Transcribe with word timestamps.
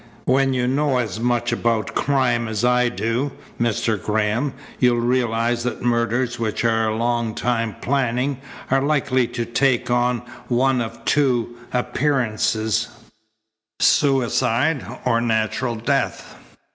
"When 0.25 0.55
you 0.55 0.65
know 0.65 0.97
as 0.97 1.19
much 1.19 1.51
about 1.51 1.93
crime 1.93 2.47
as 2.47 2.65
I 2.65 2.89
do, 2.89 3.33
Mr. 3.59 4.01
Graham, 4.01 4.55
you'll 4.79 4.97
realize 4.99 5.61
that 5.61 5.83
murders 5.83 6.39
which 6.39 6.65
are 6.65 6.89
a 6.89 6.95
long 6.95 7.35
time 7.35 7.75
planning 7.83 8.41
are 8.71 8.81
likely 8.81 9.27
to 9.27 9.45
take 9.45 9.91
on 9.91 10.23
one 10.47 10.81
of 10.81 11.05
two 11.05 11.55
appearances 11.71 12.87
suicide 13.79 14.83
or 15.05 15.21
natural 15.21 15.75
death." 15.75 16.35